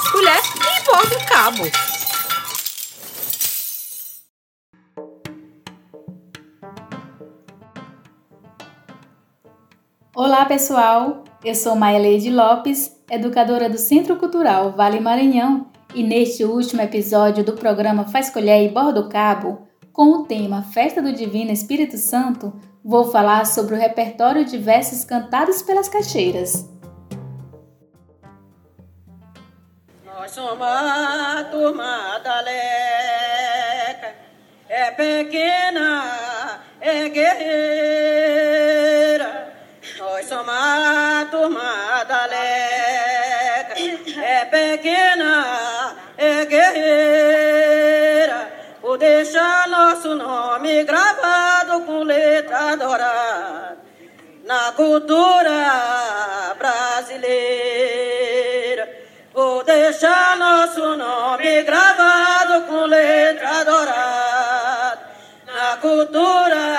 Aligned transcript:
faz 0.00 0.10
colher 0.10 0.40
e 0.56 0.84
borda 0.84 1.16
o 1.16 1.26
cabo. 1.26 1.62
Olá, 10.14 10.44
pessoal! 10.46 11.24
Eu 11.44 11.54
sou 11.54 11.76
Maeleide 11.76 12.30
Lopes, 12.30 12.96
educadora 13.10 13.68
do 13.68 13.78
Centro 13.78 14.16
Cultural 14.16 14.72
Vale 14.72 15.00
Maranhão, 15.00 15.66
e 15.94 16.02
neste 16.02 16.44
último 16.44 16.80
episódio 16.80 17.44
do 17.44 17.52
programa 17.54 18.06
Faz 18.06 18.30
Colher 18.30 18.64
e 18.64 18.68
Borda 18.68 19.00
o 19.00 19.08
Cabo, 19.08 19.66
com 19.92 20.10
o 20.12 20.24
tema 20.24 20.62
Festa 20.62 21.02
do 21.02 21.12
Divino 21.12 21.50
Espírito 21.50 21.98
Santo, 21.98 22.52
vou 22.84 23.10
falar 23.10 23.44
sobre 23.44 23.74
o 23.74 23.78
repertório 23.78 24.44
de 24.44 24.56
versos 24.56 25.04
cantados 25.04 25.62
pelas 25.62 25.88
caixeiras. 25.88 26.79
Nós 30.12 30.32
somos 30.32 30.66
a 30.66 31.44
turma 31.52 32.18
da 32.18 32.40
Leca, 32.40 34.12
é 34.68 34.90
pequena, 34.90 36.60
é 36.80 37.08
guerreira. 37.08 38.50
Nós 39.98 40.26
somos 40.26 40.52
a 40.52 41.28
turma 41.30 42.04
da 42.08 42.26
Leca, 42.26 43.74
é 44.20 44.44
pequena, 44.46 45.94
é 46.18 46.44
guerreira. 46.44 47.68
Vou 48.82 48.98
deixar 48.98 49.68
nosso 49.68 50.16
nome 50.16 50.82
gravado 50.82 51.82
com 51.82 52.02
letra 52.02 52.74
dourada 52.74 53.78
na 54.44 54.72
cultura 54.72 56.56
brasileira. 56.58 57.99
Vou 59.70 59.78
deixar 59.78 60.36
nosso 60.36 60.96
nome 60.96 61.62
gravado 61.62 62.62
com 62.62 62.86
letra 62.86 63.64
dourada. 63.64 64.98
Na 65.46 65.76
cultura 65.76 66.69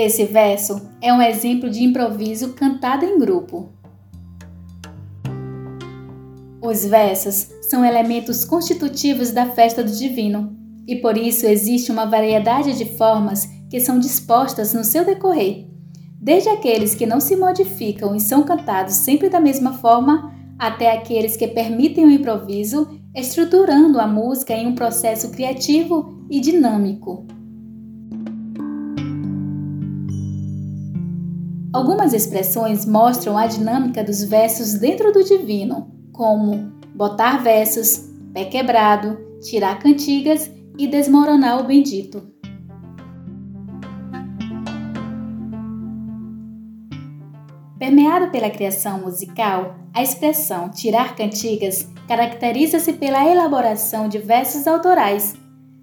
Esse 0.00 0.26
verso 0.26 0.80
é 1.02 1.12
um 1.12 1.20
exemplo 1.20 1.68
de 1.68 1.82
improviso 1.82 2.52
cantado 2.52 3.04
em 3.04 3.18
grupo. 3.18 3.70
Os 6.62 6.84
versos 6.84 7.48
são 7.62 7.84
elementos 7.84 8.44
constitutivos 8.44 9.32
da 9.32 9.46
festa 9.46 9.82
do 9.82 9.90
divino, 9.90 10.56
e 10.86 10.94
por 10.94 11.18
isso 11.18 11.46
existe 11.46 11.90
uma 11.90 12.04
variedade 12.04 12.78
de 12.78 12.96
formas 12.96 13.48
que 13.68 13.80
são 13.80 13.98
dispostas 13.98 14.72
no 14.72 14.84
seu 14.84 15.04
decorrer, 15.04 15.66
desde 16.20 16.48
aqueles 16.48 16.94
que 16.94 17.04
não 17.04 17.18
se 17.18 17.34
modificam 17.34 18.14
e 18.14 18.20
são 18.20 18.44
cantados 18.44 18.94
sempre 18.94 19.28
da 19.28 19.40
mesma 19.40 19.72
forma, 19.78 20.32
até 20.56 20.92
aqueles 20.92 21.36
que 21.36 21.48
permitem 21.48 22.06
o 22.06 22.10
improviso, 22.12 23.00
estruturando 23.12 23.98
a 23.98 24.06
música 24.06 24.54
em 24.54 24.68
um 24.68 24.76
processo 24.76 25.32
criativo 25.32 26.24
e 26.30 26.38
dinâmico. 26.38 27.26
Algumas 31.70 32.14
expressões 32.14 32.86
mostram 32.86 33.36
a 33.36 33.46
dinâmica 33.46 34.02
dos 34.02 34.24
versos 34.24 34.74
dentro 34.74 35.12
do 35.12 35.22
divino, 35.22 35.92
como 36.12 36.72
botar 36.94 37.42
versos, 37.42 38.08
pé 38.32 38.46
quebrado, 38.46 39.18
tirar 39.42 39.78
cantigas 39.78 40.50
e 40.78 40.86
desmoronar 40.86 41.60
o 41.60 41.64
bendito. 41.64 42.26
Permeado 47.78 48.30
pela 48.30 48.48
criação 48.48 49.02
musical, 49.02 49.76
a 49.92 50.02
expressão 50.02 50.70
tirar 50.70 51.14
cantigas 51.14 51.86
caracteriza-se 52.08 52.94
pela 52.94 53.30
elaboração 53.30 54.08
de 54.08 54.18
versos 54.18 54.66
autorais. 54.66 55.34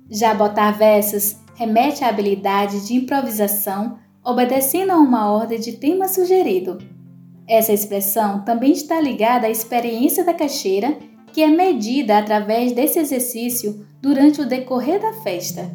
Já 0.10 0.34
botar 0.34 0.72
versos 0.72 1.38
remete 1.54 2.04
à 2.04 2.10
habilidade 2.10 2.88
de 2.88 2.96
improvisação 2.96 4.00
obedecendo 4.26 4.92
a 4.92 4.98
uma 4.98 5.32
ordem 5.32 5.60
de 5.60 5.74
tema 5.74 6.08
sugerido. 6.08 6.80
Essa 7.48 7.72
expressão 7.72 8.44
também 8.44 8.72
está 8.72 9.00
ligada 9.00 9.46
à 9.46 9.50
experiência 9.52 10.26
da 10.26 10.34
caixeira, 10.34 10.98
que 11.32 11.44
é 11.44 11.48
medida 11.48 12.18
através 12.18 12.72
desse 12.72 12.98
exercício 12.98 13.86
durante 14.02 14.42
o 14.42 14.48
decorrer 14.48 15.00
da 15.00 15.14
festa. 15.14 15.72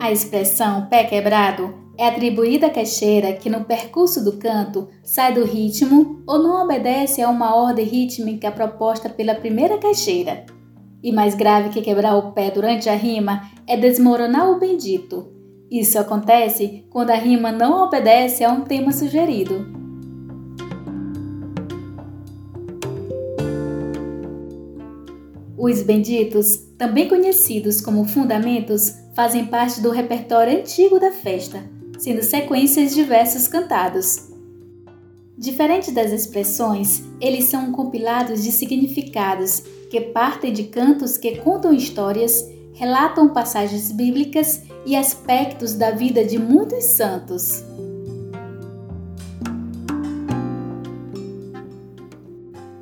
A 0.00 0.10
expressão 0.10 0.86
pé 0.86 1.04
quebrado 1.04 1.74
é 1.98 2.08
atribuída 2.08 2.68
à 2.68 2.70
caixeira 2.70 3.34
que, 3.34 3.50
no 3.50 3.64
percurso 3.64 4.24
do 4.24 4.38
canto, 4.38 4.88
sai 5.04 5.34
do 5.34 5.44
ritmo 5.44 6.22
ou 6.26 6.42
não 6.42 6.64
obedece 6.64 7.20
a 7.20 7.28
uma 7.28 7.54
ordem 7.54 7.84
rítmica 7.84 8.50
proposta 8.50 9.08
pela 9.08 9.34
primeira 9.34 9.78
caixeira. 9.78 10.46
E 11.02 11.10
mais 11.10 11.34
grave 11.34 11.70
que 11.70 11.82
quebrar 11.82 12.16
o 12.16 12.32
pé 12.32 12.50
durante 12.50 12.88
a 12.88 12.94
rima 12.94 13.50
é 13.66 13.76
desmoronar 13.76 14.50
o 14.50 14.58
bendito. 14.58 15.26
Isso 15.70 15.98
acontece 15.98 16.84
quando 16.90 17.10
a 17.10 17.14
rima 17.14 17.50
não 17.50 17.84
obedece 17.84 18.44
a 18.44 18.52
um 18.52 18.60
tema 18.60 18.92
sugerido. 18.92 19.66
Os 25.58 25.82
benditos, 25.82 26.56
também 26.76 27.08
conhecidos 27.08 27.80
como 27.80 28.04
fundamentos, 28.04 28.96
fazem 29.14 29.46
parte 29.46 29.80
do 29.80 29.90
repertório 29.90 30.58
antigo 30.58 30.98
da 30.98 31.12
festa, 31.12 31.62
sendo 31.98 32.22
sequências 32.22 32.92
de 32.92 33.04
versos 33.04 33.46
cantados. 33.46 34.31
Diferente 35.42 35.90
das 35.90 36.12
expressões, 36.12 37.02
eles 37.20 37.46
são 37.46 37.72
compilados 37.72 38.44
de 38.44 38.52
significados 38.52 39.60
que 39.90 40.00
partem 40.00 40.52
de 40.52 40.62
cantos 40.62 41.18
que 41.18 41.38
contam 41.38 41.74
histórias, 41.74 42.48
relatam 42.74 43.28
passagens 43.28 43.90
bíblicas 43.90 44.62
e 44.86 44.94
aspectos 44.94 45.74
da 45.74 45.90
vida 45.90 46.24
de 46.24 46.38
muitos 46.38 46.84
santos. 46.84 47.64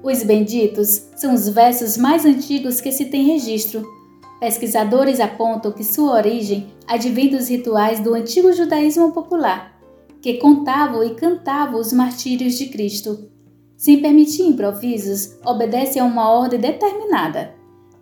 Os 0.02 0.22
benditos 0.22 1.04
são 1.16 1.32
os 1.32 1.48
versos 1.48 1.96
mais 1.96 2.26
antigos 2.26 2.78
que 2.78 2.92
se 2.92 3.06
tem 3.06 3.24
registro. 3.24 3.90
Pesquisadores 4.38 5.18
apontam 5.18 5.72
que 5.72 5.82
sua 5.82 6.12
origem 6.12 6.70
advém 6.86 7.30
dos 7.30 7.48
rituais 7.48 8.00
do 8.00 8.12
antigo 8.12 8.52
judaísmo 8.52 9.12
popular, 9.12 9.79
que 10.20 10.34
contavam 10.34 11.02
e 11.02 11.14
cantavam 11.14 11.80
os 11.80 11.92
martírios 11.92 12.58
de 12.58 12.66
Cristo. 12.66 13.30
Sem 13.76 14.02
permitir 14.02 14.42
improvisos, 14.42 15.38
obedece 15.44 15.98
a 15.98 16.04
uma 16.04 16.30
ordem 16.30 16.60
determinada. 16.60 17.54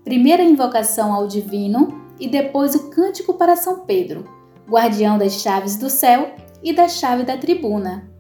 Primeiro 0.03 0.43
a 0.43 0.47
invocação 0.47 1.13
ao 1.13 1.29
divino 1.29 2.03
e 2.19 2.27
depois 2.27 2.75
o 2.75 2.91
cântico 2.91 3.35
para 3.35 3.55
São 3.55 3.81
Pedro, 3.81 4.25
guardião 4.69 5.17
das 5.17 5.35
chaves 5.35 5.77
do 5.77 5.89
céu 5.89 6.35
e 6.63 6.73
da 6.73 6.89
chave 6.89 7.23
da 7.23 7.37
tribuna. 7.37 8.11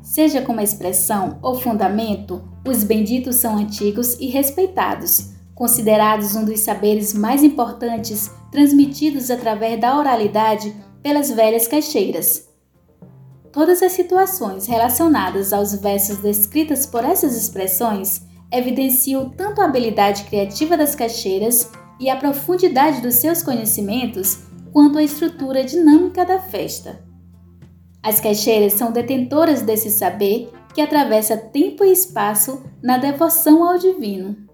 Seja 0.00 0.40
como 0.40 0.60
expressão 0.60 1.38
ou 1.42 1.54
fundamento, 1.54 2.42
os 2.66 2.82
benditos 2.82 3.36
são 3.36 3.56
antigos 3.56 4.18
e 4.18 4.26
respeitados, 4.26 5.37
considerados 5.58 6.36
um 6.36 6.44
dos 6.44 6.60
saberes 6.60 7.12
mais 7.12 7.42
importantes 7.42 8.30
transmitidos 8.52 9.28
através 9.28 9.80
da 9.80 9.98
oralidade 9.98 10.72
pelas 11.02 11.32
velhas 11.32 11.66
caixeiras. 11.66 12.48
Todas 13.52 13.82
as 13.82 13.90
situações 13.90 14.68
relacionadas 14.68 15.52
aos 15.52 15.74
versos 15.74 16.18
descritas 16.18 16.86
por 16.86 17.04
essas 17.04 17.36
expressões 17.36 18.22
evidenciam 18.52 19.30
tanto 19.30 19.60
a 19.60 19.64
habilidade 19.64 20.22
criativa 20.26 20.76
das 20.76 20.94
caixeiras 20.94 21.68
e 21.98 22.08
a 22.08 22.14
profundidade 22.14 23.00
dos 23.00 23.16
seus 23.16 23.42
conhecimentos, 23.42 24.38
quanto 24.72 24.96
a 24.96 25.02
estrutura 25.02 25.64
dinâmica 25.64 26.24
da 26.24 26.38
festa. 26.38 27.04
As 28.00 28.20
caixeiras 28.20 28.74
são 28.74 28.92
detentoras 28.92 29.60
desse 29.60 29.90
saber 29.90 30.52
que 30.72 30.80
atravessa 30.80 31.36
tempo 31.36 31.82
e 31.82 31.90
espaço 31.90 32.62
na 32.80 32.96
devoção 32.96 33.68
ao 33.68 33.76
divino. 33.76 34.47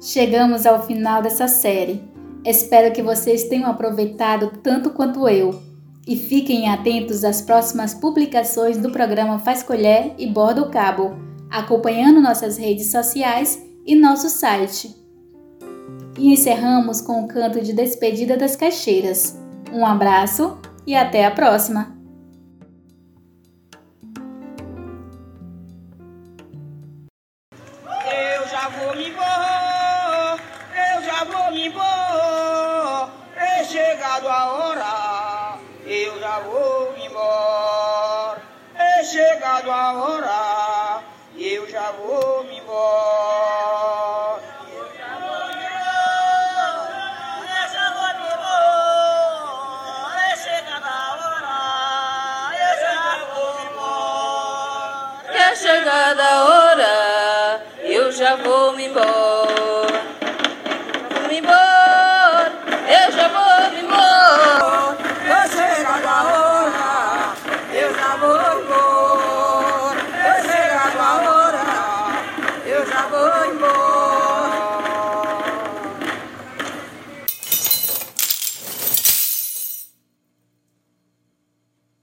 Chegamos 0.00 0.64
ao 0.64 0.86
final 0.86 1.20
dessa 1.20 1.46
série. 1.46 2.02
Espero 2.42 2.90
que 2.92 3.02
vocês 3.02 3.44
tenham 3.44 3.70
aproveitado 3.70 4.50
tanto 4.62 4.90
quanto 4.90 5.28
eu. 5.28 5.60
E 6.06 6.16
fiquem 6.16 6.70
atentos 6.70 7.22
às 7.22 7.42
próximas 7.42 7.92
publicações 7.92 8.78
do 8.78 8.90
programa 8.90 9.38
Faz 9.38 9.62
Colher 9.62 10.14
e 10.18 10.26
Borda 10.26 10.62
o 10.62 10.70
Cabo, 10.70 11.16
acompanhando 11.50 12.22
nossas 12.22 12.56
redes 12.56 12.90
sociais 12.90 13.62
e 13.86 13.94
nosso 13.94 14.30
site. 14.30 14.96
E 16.18 16.32
encerramos 16.32 17.02
com 17.02 17.22
o 17.22 17.28
canto 17.28 17.60
de 17.60 17.74
despedida 17.74 18.38
das 18.38 18.56
caixeiras. 18.56 19.38
Um 19.70 19.84
abraço 19.84 20.56
e 20.86 20.94
até 20.94 21.26
a 21.26 21.30
próxima! 21.30 21.99
A 39.90 39.94
hora, 39.94 41.02
eu 41.36 41.68
já 41.68 41.90
vou 41.92 42.44
me 42.44 42.58
embora. 42.58 44.40
Eu 44.72 44.86
já 44.96 45.10
vou 45.18 45.48
me 45.48 45.64
embora, 45.66 47.02
eu 47.42 47.66
já 47.74 47.86
vou 47.96 48.10
me 48.18 48.24
embora. 48.32 49.50
É 50.30 50.36
chegada 50.36 50.86
a 50.86 51.10
hora, 51.18 51.56
eu 52.54 52.74
já 52.80 53.18
vou 53.34 53.50
me 53.54 53.64
embora. 53.66 55.08
É 55.34 55.56
chegada 55.56 56.22
a 56.22 56.44
hora, 56.44 56.94
eu 57.82 58.12
já 58.12 58.36
vou 58.36 58.72
me 58.72 58.84
embora. 58.86 59.19